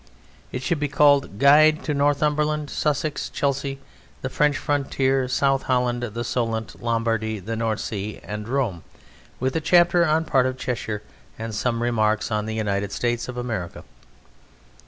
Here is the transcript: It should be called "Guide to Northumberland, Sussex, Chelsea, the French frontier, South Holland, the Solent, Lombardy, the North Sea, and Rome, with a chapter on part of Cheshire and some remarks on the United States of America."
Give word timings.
It 0.51 0.63
should 0.63 0.79
be 0.79 0.87
called 0.87 1.37
"Guide 1.37 1.83
to 1.83 1.93
Northumberland, 1.93 2.71
Sussex, 2.71 3.29
Chelsea, 3.29 3.77
the 4.23 4.31
French 4.31 4.57
frontier, 4.57 5.27
South 5.27 5.61
Holland, 5.69 6.01
the 6.01 6.23
Solent, 6.23 6.81
Lombardy, 6.81 7.37
the 7.37 7.55
North 7.55 7.81
Sea, 7.81 8.19
and 8.23 8.47
Rome, 8.47 8.83
with 9.39 9.55
a 9.55 9.61
chapter 9.61 10.03
on 10.03 10.25
part 10.25 10.47
of 10.47 10.57
Cheshire 10.57 11.03
and 11.37 11.53
some 11.53 11.83
remarks 11.83 12.31
on 12.31 12.47
the 12.47 12.55
United 12.55 12.91
States 12.91 13.27
of 13.27 13.37
America." 13.37 13.83